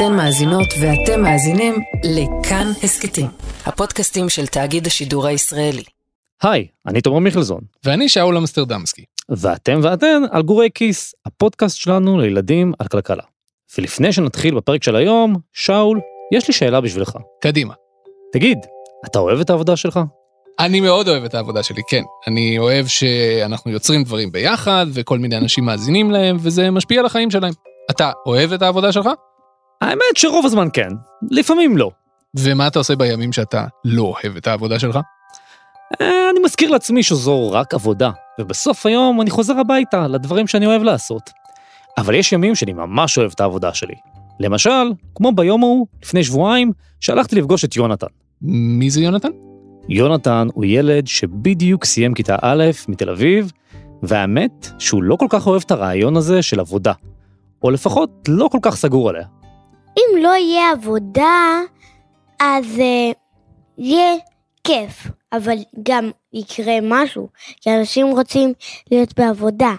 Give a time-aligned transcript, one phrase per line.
[0.00, 3.26] אתן מאזינות ואתם מאזינים לכאן הסכתים,
[3.66, 5.82] הפודקאסטים של תאגיד השידור הישראלי.
[6.42, 9.04] היי, אני תומר מיכלזון, ואני שאול אמסטרדמסקי.
[9.28, 13.22] ואתם ואתן על גורי כיס, הפודקאסט שלנו לילדים על כלכלה.
[13.78, 16.00] ולפני שנתחיל בפרק של היום, שאול,
[16.34, 17.16] יש לי שאלה בשבילך.
[17.40, 17.74] קדימה.
[18.32, 18.58] תגיד,
[19.06, 20.00] אתה אוהב את העבודה שלך?
[20.58, 22.02] אני מאוד אוהב את העבודה שלי, כן.
[22.26, 27.30] אני אוהב שאנחנו יוצרים דברים ביחד, וכל מיני אנשים מאזינים להם, וזה משפיע על החיים
[27.30, 27.52] שלהם.
[27.90, 29.08] אתה אוהב את העבודה שלך?
[29.80, 30.88] האמת שרוב הזמן כן,
[31.30, 31.90] לפעמים לא.
[32.34, 34.98] ומה אתה עושה בימים שאתה לא אוהב את העבודה שלך?
[36.00, 40.82] אה, אני מזכיר לעצמי שזו רק עבודה, ובסוף היום אני חוזר הביתה לדברים שאני אוהב
[40.82, 41.30] לעשות.
[41.98, 43.94] אבל יש ימים שאני ממש אוהב את העבודה שלי.
[44.40, 48.06] למשל, כמו ביום ההוא, לפני שבועיים, שהלכתי לפגוש את יונתן.
[48.42, 49.28] מי זה יונתן?
[49.88, 53.52] יונתן הוא ילד שבדיוק סיים כיתה א' מתל אביב,
[54.02, 56.92] והאמת שהוא לא כל כך אוהב את הרעיון הזה של עבודה,
[57.62, 59.39] או לפחות לא כל כך סגור עליה.
[60.10, 61.60] אם לא יהיה עבודה,
[62.40, 63.14] אז uh,
[63.78, 64.14] יהיה
[64.64, 67.28] כיף, אבל גם יקרה משהו,
[67.60, 68.52] כי אנשים רוצים
[68.90, 69.74] להיות בעבודה.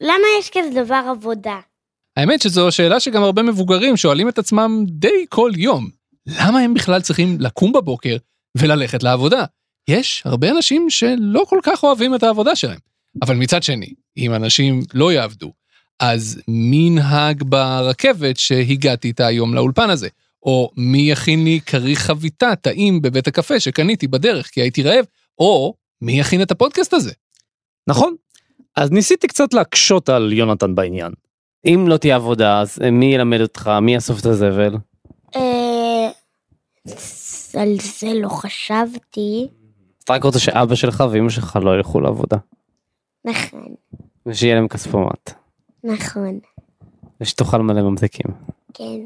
[0.00, 1.60] למה יש כזה דבר עבודה?
[2.16, 5.88] האמת שזו שאלה שגם הרבה מבוגרים שואלים את עצמם די כל יום.
[6.26, 8.16] למה הם בכלל צריכים לקום בבוקר
[8.58, 9.44] וללכת לעבודה?
[9.88, 12.78] יש הרבה אנשים שלא כל כך אוהבים את העבודה שלהם.
[13.22, 15.52] אבל מצד שני, אם אנשים לא יעבדו,
[16.00, 20.08] אז מי ינהג ברכבת שהגעתי איתה היום לאולפן הזה?
[20.42, 25.04] או מי יכין לי כריך חביתה טעים בבית הקפה שקניתי בדרך כי הייתי רעב?
[25.38, 27.12] או מי יכין את הפודקאסט הזה?
[27.86, 28.14] נכון.
[28.76, 31.12] אז ניסיתי קצת להקשות על יונתן בעניין.
[31.66, 33.70] אם לא תהיה עבודה, אז מי ילמד אותך?
[33.82, 34.76] מי יאסוף את הזבל?
[35.36, 36.10] אה...
[37.60, 39.48] על זה לא חשבתי.
[40.04, 42.36] אתה רק רוצה שאבא שלך ואמא שלך לא ילכו לעבודה.
[43.24, 43.74] נכון,
[44.26, 45.45] ושיהיה להם כספומט.
[45.86, 46.38] נכון,
[47.20, 48.26] ושתאכל מלא ממתקים.
[48.74, 49.00] כן.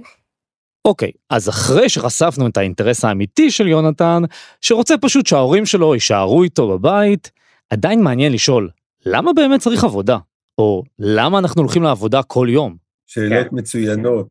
[0.84, 4.22] אוקיי, אז אחרי שחשפנו את האינטרס האמיתי של יונתן,
[4.60, 7.30] שרוצה פשוט שההורים שלו יישארו איתו בבית,
[7.70, 8.70] עדיין מעניין לשאול,
[9.06, 10.18] למה באמת צריך עבודה?
[10.58, 12.76] או למה אנחנו הולכים לעבודה כל יום?
[13.06, 14.26] שאלות מצוינות.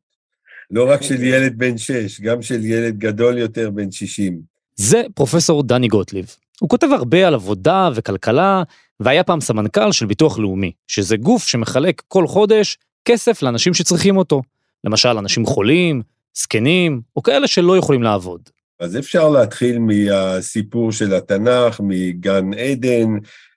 [0.71, 4.41] לא רק של ילד בן שש, גם של ילד גדול יותר בן שישים.
[4.75, 6.35] זה פרופסור דני גוטליב.
[6.59, 8.63] הוא כותב הרבה על עבודה וכלכלה,
[8.99, 14.41] והיה פעם סמנכ"ל של ביטוח לאומי, שזה גוף שמחלק כל חודש כסף לאנשים שצריכים אותו.
[14.83, 16.01] למשל, אנשים חולים,
[16.37, 18.41] זקנים, או כאלה שלא יכולים לעבוד.
[18.79, 23.07] אז אפשר להתחיל מהסיפור של התנ"ך, מגן עדן,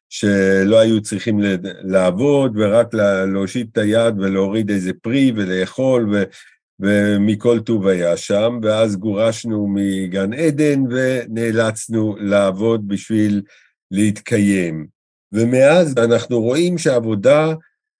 [0.08, 1.40] שלא היו צריכים
[1.84, 6.14] לעבוד, ורק לה- להושיט את היד ולהוריד איזה פרי ולאכול,
[6.80, 13.42] ומכל טוב היה שם, ואז גורשנו מגן עדן ונאלצנו לעבוד בשביל
[13.90, 14.86] להתקיים.
[15.32, 17.54] ומאז אנחנו רואים שעבודה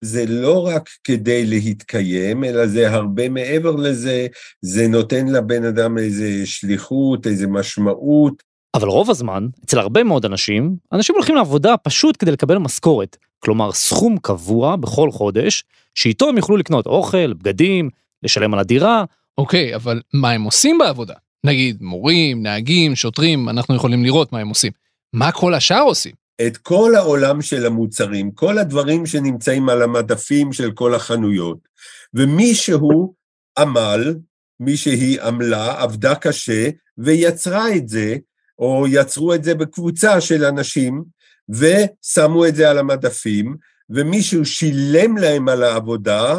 [0.05, 4.27] זה לא רק כדי להתקיים, אלא זה הרבה מעבר לזה,
[4.63, 8.43] זה נותן לבן אדם איזה שליחות, איזה משמעות.
[8.75, 13.17] אבל רוב הזמן, אצל הרבה מאוד אנשים, אנשים הולכים לעבודה פשוט כדי לקבל משכורת.
[13.39, 17.91] כלומר, סכום קבוע בכל חודש, שאיתו הם יוכלו לקנות אוכל, בגדים,
[18.23, 19.05] לשלם על הדירה.
[19.39, 21.15] אוקיי, אבל מה הם עושים בעבודה?
[21.45, 24.73] נגיד מורים, נהגים, שוטרים, אנחנו יכולים לראות מה הם עושים.
[25.13, 26.13] מה כל השאר עושים?
[26.47, 31.59] את כל העולם של המוצרים, כל הדברים שנמצאים על המדפים של כל החנויות,
[32.15, 33.15] ומישהו
[33.59, 34.15] עמל,
[34.61, 36.69] מישהי עמלה, עבדה קשה,
[36.99, 38.17] ויצרה את זה,
[38.59, 41.05] או יצרו את זה בקבוצה של אנשים,
[41.49, 43.57] ושמו את זה על המדפים,
[43.91, 46.39] ומישהו שילם להם על העבודה,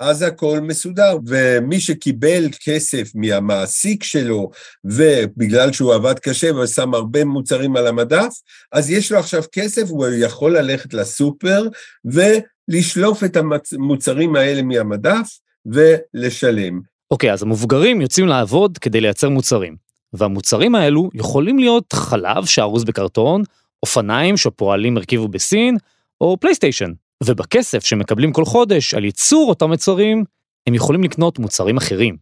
[0.00, 1.16] ואז הכל מסודר.
[1.26, 4.50] ומי שקיבל כסף מהמעסיק שלו,
[4.84, 8.32] ובגלל שהוא עבד קשה ושם הרבה מוצרים על המדף,
[8.72, 11.68] אז יש לו עכשיו כסף, הוא יכול ללכת לסופר
[12.04, 16.80] ולשלוף את המוצרים האלה מהמדף ולשלם.
[17.10, 19.76] אוקיי, אז המבוגרים יוצאים לעבוד כדי לייצר מוצרים.
[20.12, 23.42] והמוצרים האלו יכולים להיות חלב שארוז בקרטון,
[23.82, 25.76] אופניים שפועלים הרכיבו בסין,
[26.20, 26.92] או פלייסטיישן.
[27.24, 30.24] ובכסף שמקבלים כל חודש על ייצור אותם מוצרים,
[30.66, 32.16] הם יכולים לקנות מוצרים אחרים.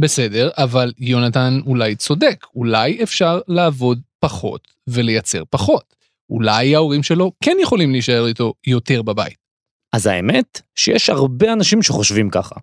[0.00, 5.94] בסדר, אבל יונתן אולי צודק, אולי אפשר לעבוד פחות ולייצר פחות.
[6.30, 9.36] אולי ההורים שלו כן יכולים להישאר איתו יותר בבית.
[9.92, 12.54] אז האמת, שיש הרבה אנשים שחושבים ככה.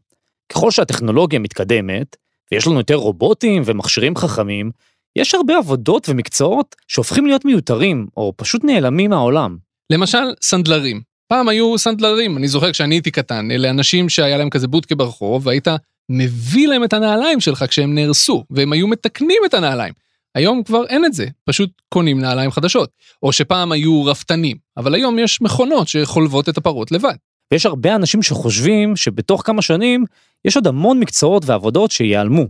[0.54, 2.16] ככל שהטכנולוגיה מתקדמת,
[2.52, 4.72] ויש לנו יותר רובוטים ומכשירים חכמים,
[5.16, 9.58] יש הרבה עבודות ומקצועות שהופכים להיות מיותרים, או פשוט נעלמים מהעולם.
[9.90, 11.02] למשל, סנדלרים.
[11.28, 15.48] פעם היו סנדלרים, אני זוכר כשאני הייתי קטן, אלה אנשים שהיה להם כזה בודקה ברחוב,
[15.48, 15.68] והיית
[16.10, 19.94] מביא להם את הנעליים שלך כשהם נהרסו, והם היו מתקנים את הנעליים.
[20.36, 22.90] היום כבר אין את זה, פשוט קונים נעליים חדשות.
[23.24, 27.16] או שפעם היו רפתנים, אבל היום יש מכונות שחולבות את הפרות לבד.
[27.52, 30.06] ויש הרבה אנשים שחושבים שבתוך כמה שנים
[30.46, 32.48] יש עוד המון מקצועות ועבודות שייעלמו.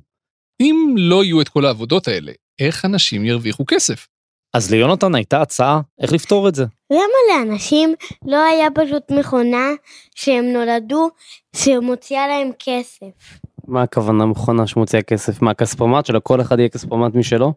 [0.62, 4.07] אם לא יהיו את כל העבודות האלה, איך אנשים ירוויחו כסף?
[4.57, 6.65] אז ליונתן הייתה הצעה איך לפתור את זה.
[6.92, 7.94] למה לאנשים
[8.25, 9.68] לא היה פשוט מכונה
[10.15, 11.09] שהם נולדו
[11.56, 13.39] שמוציאה להם כסף?
[13.68, 15.42] מה הכוונה מכונה שמוציאה כסף?
[15.42, 17.54] מה, כספומט שלכל אחד יהיה כספומט משלו?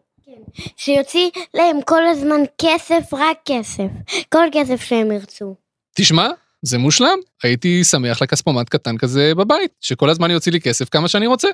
[0.77, 3.87] שיוציא להם כל הזמן כסף, רק כסף.
[4.33, 5.55] כל כסף שהם ירצו.
[5.95, 6.27] תשמע,
[6.61, 7.17] זה מושלם.
[7.43, 11.47] הייתי שמח לכספומט קטן כזה בבית, שכל הזמן יוציא לי כסף כמה שאני רוצה.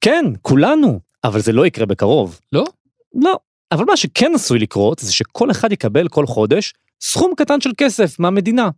[0.00, 2.40] כן, כולנו, אבל זה לא יקרה בקרוב.
[2.52, 2.64] לא?
[3.14, 3.38] לא.
[3.74, 8.18] אבל מה שכן עשוי לקרות זה שכל אחד יקבל כל חודש סכום קטן של כסף
[8.18, 8.70] מהמדינה.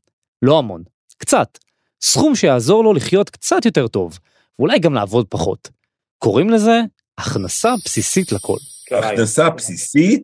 [0.43, 0.82] לא המון,
[1.19, 1.58] קצת.
[2.02, 4.19] סכום שיעזור לו לחיות קצת יותר טוב,
[4.58, 5.70] ואולי גם לעבוד פחות.
[6.19, 6.81] קוראים לזה
[7.19, 8.56] הכנסה בסיסית לכל.
[8.90, 10.22] הכנסה בסיסית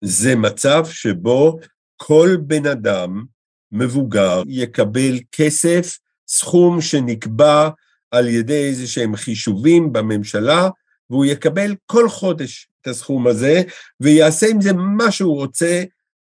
[0.00, 1.58] זה מצב שבו
[1.96, 3.24] כל בן אדם
[3.72, 5.98] מבוגר יקבל כסף,
[6.28, 7.68] סכום שנקבע
[8.10, 10.68] על ידי איזה שהם חישובים בממשלה,
[11.10, 13.62] והוא יקבל כל חודש את הסכום הזה,
[14.00, 15.82] ויעשה עם זה מה שהוא רוצה,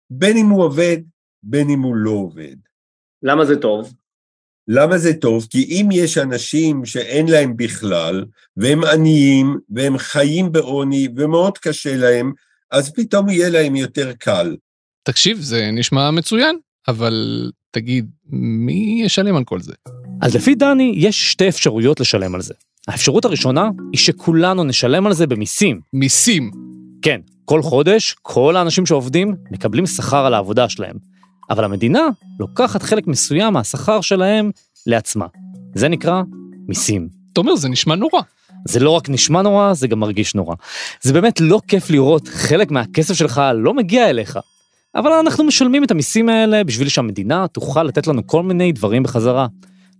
[0.09, 0.97] בין אם הוא עובד,
[1.43, 2.55] בין אם הוא לא עובד.
[3.23, 3.93] למה זה טוב?
[4.67, 5.47] למה זה טוב?
[5.49, 8.25] כי אם יש אנשים שאין להם בכלל,
[8.57, 12.31] והם עניים, והם חיים בעוני, ומאוד קשה להם,
[12.71, 14.55] אז פתאום יהיה להם יותר קל.
[15.03, 16.57] תקשיב, זה נשמע מצוין,
[16.87, 19.73] אבל תגיד, מי ישלם על כל זה?
[20.21, 22.53] אז לפי דני, יש שתי אפשרויות לשלם על זה.
[22.87, 25.79] האפשרות הראשונה היא שכולנו נשלם על זה במיסים.
[25.93, 26.51] מיסים.
[27.01, 30.95] כן, כל חודש, כל האנשים שעובדים מקבלים שכר על העבודה שלהם.
[31.49, 32.07] אבל המדינה
[32.39, 34.51] לוקחת חלק מסוים מהשכר שלהם
[34.87, 35.25] לעצמה.
[35.75, 36.21] זה נקרא
[36.67, 37.07] מיסים.
[37.33, 38.21] אתה אומר, זה נשמע נורא.
[38.67, 40.55] זה לא רק נשמע נורא, זה גם מרגיש נורא.
[41.01, 44.39] זה באמת לא כיף לראות חלק מהכסף שלך לא מגיע אליך.
[44.95, 49.47] אבל אנחנו משלמים את המיסים האלה בשביל שהמדינה תוכל לתת לנו כל מיני דברים בחזרה.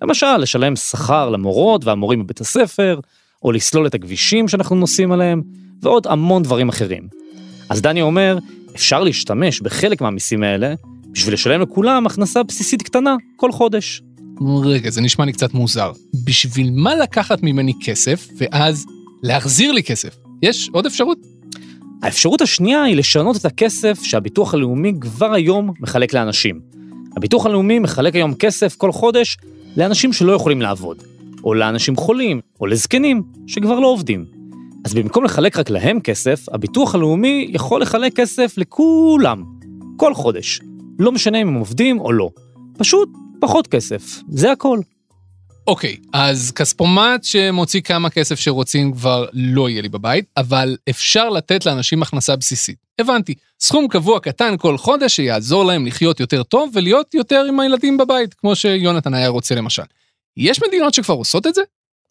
[0.02, 3.00] למשל, לשלם שכר למורות והמורים בבית הספר,
[3.44, 5.42] או לסלול את הכבישים שאנחנו נוסעים עליהם,
[5.82, 7.08] ועוד המון דברים אחרים.
[7.70, 8.38] אז דני אומר,
[8.76, 10.74] אפשר להשתמש בחלק מהמיסים האלה
[11.12, 14.02] בשביל לשלם לכולם הכנסה בסיסית קטנה כל חודש.
[14.64, 15.92] רגע, זה נשמע לי קצת מוזר.
[16.26, 18.86] בשביל מה לקחת ממני כסף, ואז
[19.24, 20.16] להחזיר לי כסף?
[20.44, 21.18] יש עוד אפשרות?
[22.04, 26.60] האפשרות השנייה היא לשנות את הכסף שהביטוח הלאומי כבר היום מחלק לאנשים.
[27.18, 29.38] הביטוח הלאומי מחלק היום כסף כל חודש
[29.78, 31.04] לאנשים שלא יכולים לעבוד,
[31.44, 34.26] או לאנשים חולים, או לזקנים שכבר לא עובדים.
[34.86, 39.44] אז במקום לחלק רק להם כסף, הביטוח הלאומי יכול לחלק כסף לכולם,
[39.98, 40.62] כל חודש.
[41.00, 42.30] לא משנה אם הם עובדים או לא.
[42.78, 43.10] פשוט
[43.40, 44.80] פחות כסף, זה הכל.
[45.68, 51.66] אוקיי, אז כספומט שמוציא כמה כסף שרוצים כבר לא יהיה לי בבית, אבל אפשר לתת
[51.66, 52.78] לאנשים הכנסה בסיסית.
[53.00, 57.98] הבנתי, סכום קבוע קטן כל חודש שיעזור להם לחיות יותר טוב ולהיות יותר עם הילדים
[57.98, 59.84] בבית, כמו שיונתן היה רוצה למשל.
[60.38, 61.62] יש מדינות שכבר עושות את זה?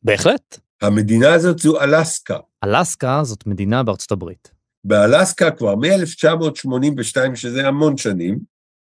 [0.02, 0.58] בהחלט.
[0.82, 2.38] המדינה הזאת זו אלסקה.
[2.64, 4.50] אלסקה זאת מדינה בארצות הברית.
[4.84, 8.38] באלסקה כבר מ-1982, שזה המון שנים,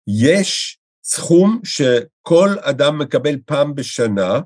[0.09, 4.41] יש סכום שכל אדם מקבל פעם בשנה,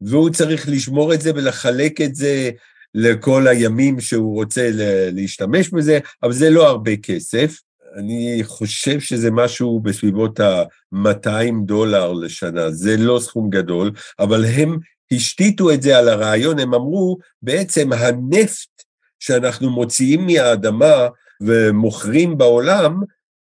[0.00, 2.50] והוא צריך לשמור את זה ולחלק את זה
[2.94, 4.70] לכל הימים שהוא רוצה
[5.12, 7.60] להשתמש בזה, אבל זה לא הרבה כסף.
[7.96, 14.78] אני חושב שזה משהו בסביבות ה-200 דולר לשנה, זה לא סכום גדול, אבל הם
[15.12, 18.82] השתיתו את זה על הרעיון, הם אמרו, בעצם הנפט
[19.20, 21.06] שאנחנו מוציאים מהאדמה
[21.40, 23.00] ומוכרים בעולם,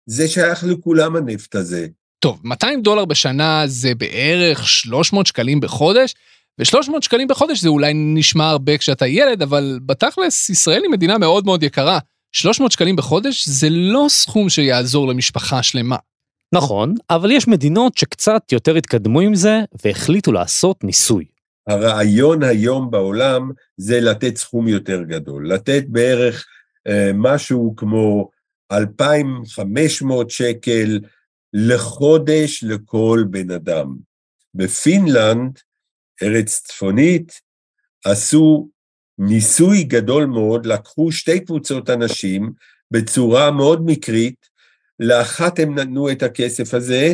[0.05, 1.87] זה שייך לכולם הנפט הזה.
[2.19, 6.15] טוב, 200 דולר בשנה זה בערך 300 שקלים בחודש,
[6.59, 11.45] ו-300 שקלים בחודש זה אולי נשמע הרבה כשאתה ילד, אבל בתכלס, ישראל היא מדינה מאוד
[11.45, 11.99] מאוד יקרה.
[12.31, 15.95] 300 שקלים בחודש זה לא סכום שיעזור למשפחה שלמה.
[16.53, 21.25] נכון, אבל יש מדינות שקצת יותר התקדמו עם זה והחליטו לעשות ניסוי.
[21.67, 26.45] הרעיון היום בעולם זה לתת סכום יותר גדול, לתת בערך
[26.87, 28.29] אה, משהו כמו
[28.71, 30.99] 2,500 שקל
[31.53, 33.95] לחודש לכל בן אדם.
[34.53, 35.59] בפינלנד,
[36.23, 37.41] ארץ צפונית,
[38.05, 38.69] עשו
[39.19, 42.51] ניסוי גדול מאוד, לקחו שתי קבוצות אנשים
[42.91, 44.57] בצורה מאוד מקרית,
[44.99, 47.13] לאחת הם נתנו את הכסף הזה,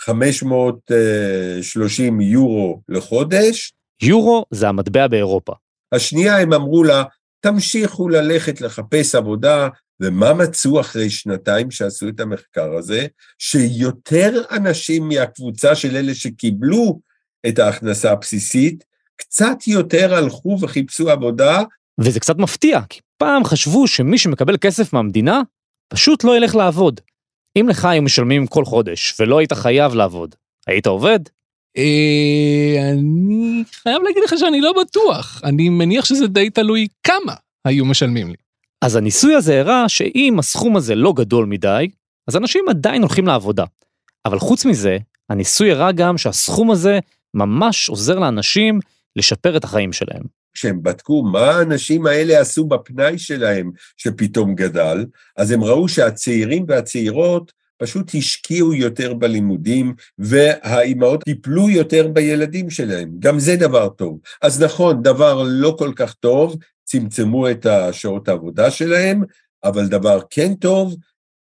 [0.00, 3.72] 530 יורו לחודש.
[4.02, 5.52] יורו זה המטבע באירופה.
[5.92, 7.04] השנייה הם אמרו לה,
[7.40, 9.68] תמשיכו ללכת לחפש עבודה,
[10.00, 13.06] ומה מצאו אחרי שנתיים שעשו את המחקר הזה?
[13.38, 17.00] שיותר אנשים מהקבוצה של אלה שקיבלו
[17.48, 18.84] את ההכנסה הבסיסית,
[19.16, 21.62] קצת יותר הלכו וחיפשו עבודה.
[22.00, 25.42] וזה קצת מפתיע, כי פעם חשבו שמי שמקבל כסף מהמדינה,
[25.88, 27.00] פשוט לא ילך לעבוד.
[27.58, 30.34] אם לך היו משלמים כל חודש ולא היית חייב לעבוד,
[30.66, 31.20] היית עובד?
[31.76, 35.40] אה, אני חייב להגיד לך שאני לא בטוח.
[35.44, 37.34] אני מניח שזה די תלוי כמה
[37.64, 38.36] היו משלמים לי.
[38.84, 41.88] אז הניסוי הזה הראה שאם הסכום הזה לא גדול מדי,
[42.28, 43.64] אז אנשים עדיין הולכים לעבודה.
[44.24, 44.98] אבל חוץ מזה,
[45.30, 46.98] הניסוי הראה גם שהסכום הזה
[47.34, 48.80] ממש עוזר לאנשים
[49.16, 50.22] לשפר את החיים שלהם.
[50.54, 57.52] כשהם בדקו מה האנשים האלה עשו בפנאי שלהם שפתאום גדל, אז הם ראו שהצעירים והצעירות
[57.78, 63.10] פשוט השקיעו יותר בלימודים, והאימהות טיפלו יותר בילדים שלהם.
[63.18, 64.18] גם זה דבר טוב.
[64.42, 69.22] אז נכון, דבר לא כל כך טוב, צמצמו את השעות העבודה שלהם,
[69.64, 70.96] אבל דבר כן טוב,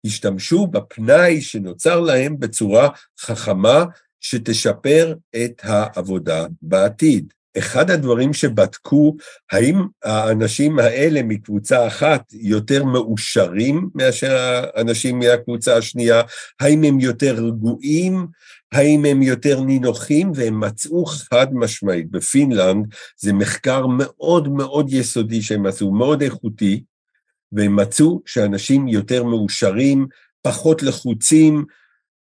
[0.06, 3.86] השתמשו בפנאי שנוצר להם בצורה חכמה,
[4.24, 7.34] שתשפר את העבודה בעתיד.
[7.58, 9.16] אחד הדברים שבדקו,
[9.52, 14.36] האם האנשים האלה מקבוצה אחת יותר מאושרים מאשר
[14.76, 16.22] האנשים מהקבוצה השנייה,
[16.60, 18.28] האם הם יותר רגועים,
[18.72, 22.86] האם הם יותר נינוחים, והם מצאו חד משמעית, בפינלנד
[23.18, 26.84] זה מחקר מאוד מאוד יסודי שהם עשו, מאוד איכותי,
[27.52, 30.08] והם מצאו שאנשים יותר מאושרים,
[30.42, 31.66] פחות לחוצים,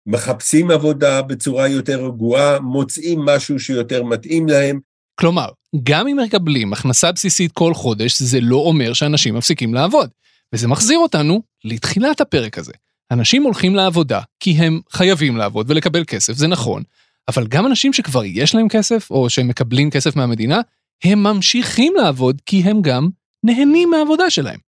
[0.06, 4.80] מחפשים עבודה בצורה יותר רגועה, מוצאים משהו שיותר מתאים להם,
[5.14, 5.48] כלומר,
[5.82, 10.10] גם אם מקבלים הכנסה בסיסית כל חודש, זה לא אומר שאנשים מפסיקים לעבוד.
[10.52, 12.72] וזה מחזיר אותנו לתחילת הפרק הזה.
[13.10, 16.82] אנשים הולכים לעבודה כי הם חייבים לעבוד ולקבל כסף, זה נכון,
[17.28, 20.60] אבל גם אנשים שכבר יש להם כסף, או שהם מקבלים כסף מהמדינה,
[21.04, 23.08] הם ממשיכים לעבוד כי הם גם
[23.44, 24.58] נהנים מהעבודה שלהם.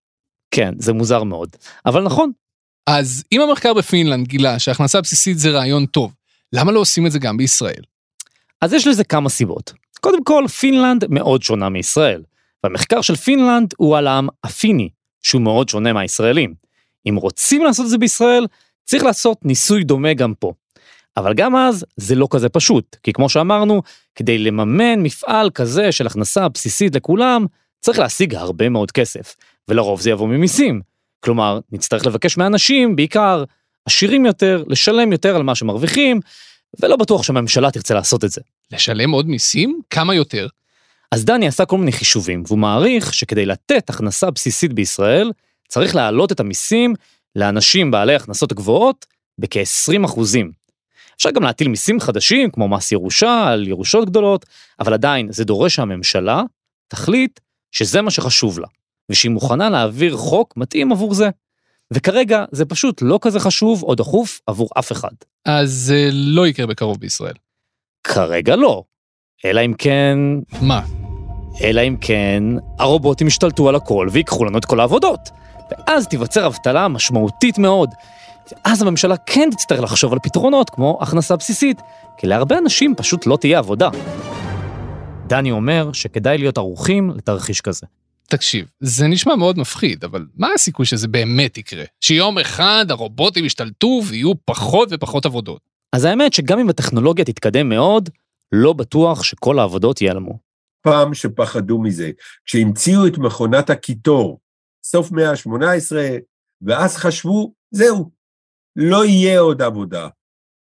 [0.51, 1.49] כן, זה מוזר מאוד,
[1.87, 2.33] אבל נכון.
[2.87, 6.15] אז אם המחקר בפינלנד גילה שהכנסה בסיסית זה רעיון טוב,
[6.53, 7.83] למה לא עושים את זה גם בישראל?
[8.61, 9.73] אז יש לזה כמה סיבות.
[10.01, 12.23] קודם כל, פינלנד מאוד שונה מישראל,
[12.65, 14.89] והמחקר של פינלנד הוא על העם הפיני,
[15.23, 16.55] שהוא מאוד שונה מהישראלים.
[17.09, 18.47] אם רוצים לעשות את זה בישראל,
[18.85, 20.53] צריך לעשות ניסוי דומה גם פה.
[21.17, 23.83] אבל גם אז זה לא כזה פשוט, כי כמו שאמרנו,
[24.15, 27.47] כדי לממן מפעל כזה של הכנסה בסיסית לכולם,
[27.81, 29.37] צריך להשיג הרבה מאוד כסף,
[29.69, 30.81] ולרוב זה יבוא ממיסים.
[31.25, 33.45] כלומר, נצטרך לבקש מאנשים, בעיקר
[33.87, 36.21] עשירים יותר, לשלם יותר על מה שמרוויחים,
[36.81, 38.41] ולא בטוח שהממשלה תרצה לעשות את זה.
[38.73, 39.81] לשלם עוד מיסים?
[39.91, 40.47] כמה יותר?
[41.13, 45.33] אז דני עשה כל מיני חישובים, והוא מעריך שכדי לתת הכנסה בסיסית בישראל,
[45.69, 46.95] צריך להעלות את המיסים
[47.37, 49.07] לאנשים בעלי הכנסות גבוהות
[49.39, 50.53] בכ-20 אחוזים.
[51.17, 54.47] אפשר גם להטיל מיסים חדשים, כמו מס ירושה על ירושות גדולות,
[54.81, 56.43] אבל עדיין זה דורש שהממשלה
[56.89, 57.41] תחליט
[57.73, 58.67] שזה מה שחשוב לה,
[59.11, 61.31] ושהיא מוכנה להעביר חוק מתאים עבור זה.
[61.93, 65.13] וכרגע זה פשוט לא כזה חשוב או דחוף עבור אף אחד.
[65.45, 67.35] אז זה לא יקרה בקרוב בישראל.
[68.05, 68.85] כרגע לא.
[69.45, 70.19] אלא אם כן...
[70.61, 70.83] מה?
[71.63, 72.43] אלא אם כן
[72.79, 75.21] הרובוטים ישתלטו על הכל ויקחו לנו את כל העבודות.
[75.71, 77.91] ואז תיווצר אבטלה משמעותית מאוד.
[78.53, 81.81] ואז הממשלה כן תצטרך לחשוב על פתרונות כמו הכנסה בסיסית,
[82.19, 83.89] כי להרבה אנשים פשוט לא תהיה עבודה.
[85.27, 87.87] דני אומר שכדאי להיות ערוכים לתרחיש כזה.
[88.29, 91.85] תקשיב, זה נשמע מאוד מפחיד, אבל מה הסיכוי שזה באמת יקרה?
[92.01, 95.61] שיום אחד הרובוטים ישתלטו ויהיו פחות ופחות עבודות.
[95.93, 98.11] אז האמת שגם אם הטכנולוגיה תתקדם מאוד,
[98.53, 100.39] לא בטוח שכל העבודות ייעלמו.
[100.83, 102.11] פעם שפחדו מזה,
[102.45, 104.41] כשהמציאו את מכונת הקיטור,
[104.85, 105.97] סוף מאה ה-18,
[106.63, 108.11] ואז חשבו, זהו,
[108.77, 110.09] לא יהיה עוד עבודה,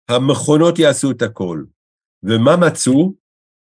[0.08, 1.64] המכונות יעשו את הכל.
[2.22, 3.14] ומה מצאו?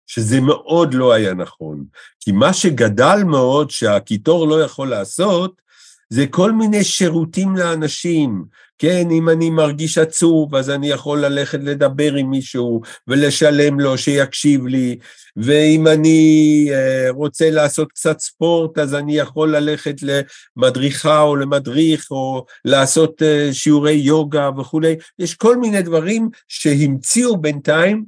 [0.07, 1.83] שזה מאוד לא היה נכון.
[2.19, 5.61] כי מה שגדל מאוד, שהקיטור לא יכול לעשות,
[6.09, 8.45] זה כל מיני שירותים לאנשים.
[8.79, 14.67] כן, אם אני מרגיש עצוב, אז אני יכול ללכת לדבר עם מישהו ולשלם לו שיקשיב
[14.67, 14.97] לי,
[15.37, 22.45] ואם אני uh, רוצה לעשות קצת ספורט, אז אני יכול ללכת למדריכה או למדריך, או
[22.65, 24.95] לעשות uh, שיעורי יוגה וכולי.
[25.19, 28.05] יש כל מיני דברים שהמציאו בינתיים,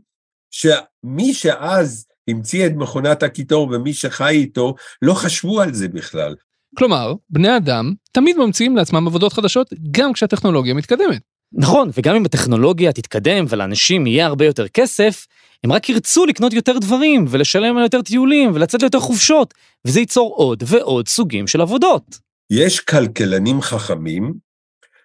[1.06, 6.36] שמי שאז המציא את מכונת הקיטור ומי שחי איתו, לא חשבו על זה בכלל.
[6.76, 11.22] כלומר, בני אדם תמיד ממציאים לעצמם עבודות חדשות גם כשהטכנולוגיה מתקדמת.
[11.54, 15.28] נכון, וגם אם הטכנולוגיה תתקדם ולאנשים יהיה הרבה יותר כסף,
[15.64, 19.54] הם רק ירצו לקנות יותר דברים ולשלם על יותר טיולים ולצאת ליותר חופשות,
[19.88, 22.20] וזה ייצור עוד ועוד סוגים של עבודות.
[22.52, 24.34] יש כלכלנים חכמים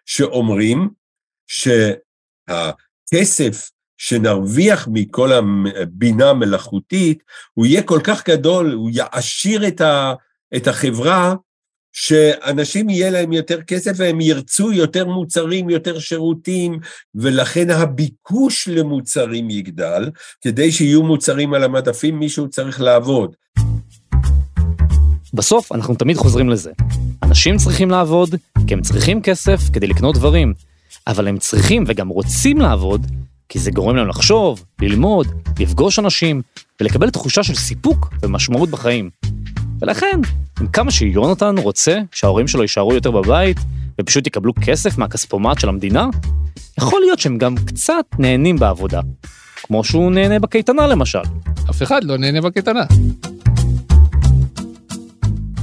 [0.06, 0.88] שאומרים
[2.50, 7.22] שהכסף שנרוויח מכל הבינה המלאכותית,
[7.54, 10.14] הוא יהיה כל כך גדול, הוא יעשיר את, ה,
[10.56, 11.34] את החברה,
[11.94, 16.78] שאנשים יהיה להם יותר כסף והם ירצו יותר מוצרים, יותר שירותים,
[17.14, 20.10] ולכן הביקוש למוצרים יגדל.
[20.40, 23.36] כדי שיהיו מוצרים על המדפים, מישהו צריך לעבוד.
[25.34, 26.72] בסוף אנחנו תמיד חוזרים לזה.
[27.22, 28.34] אנשים צריכים לעבוד
[28.66, 30.54] כי הם צריכים כסף כדי לקנות דברים,
[31.06, 33.06] אבל הם צריכים וגם רוצים לעבוד
[33.48, 35.26] כי זה גורם להם לחשוב, ללמוד,
[35.58, 36.42] לפגוש אנשים
[36.80, 39.10] ולקבל תחושה של סיפוק ומשמעות בחיים.
[39.80, 40.20] ולכן,
[40.60, 43.56] עם כמה שיונתן רוצה שההורים שלו יישארו יותר בבית
[44.00, 46.06] ופשוט יקבלו כסף מהכספומט של המדינה,
[46.78, 49.00] יכול להיות שהם גם קצת נהנים בעבודה.
[49.62, 51.18] כמו שהוא נהנה בקייטנה למשל.
[51.70, 52.84] אף אחד לא נהנה בקייטנה.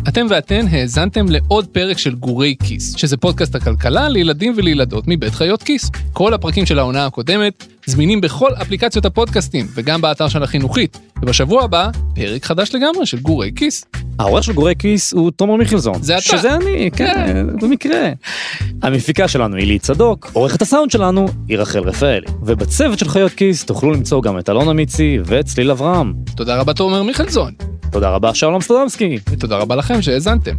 [0.08, 5.64] אתם ואתן האזנתם לעוד פרק של גורי כיס, שזה פודקאסט הכלכלה לילדים ולילדות מבית חיות
[5.64, 5.92] כיס.
[6.14, 11.90] כל הפרקים של העונה הקודמת זמינים בכל אפליקציות הפודקאסטים וגם באתר של החינוכית, ובשבוע הבא,
[12.16, 13.86] פרק חדש לגמרי של גורי כיס.
[14.20, 16.04] העורך של גורי כיס הוא תומר מיכלזון.
[16.04, 16.22] זה אתה.
[16.22, 18.10] שזה אני, כן, במקרה.
[18.82, 22.28] המפיקה שלנו היא לי צדוק, עורכת הסאונד שלנו היא רחל רפאלי.
[22.44, 26.14] ובצוות של חיות כיס תוכלו למצוא גם את אלונה מיצי ואת צליל אברהם.
[26.36, 27.54] תודה רבה תומר מיכלזון,
[27.92, 29.20] תודה רבה, שלום סטודמסקי.
[29.30, 30.56] ותודה רבה לכם שהאזנתם.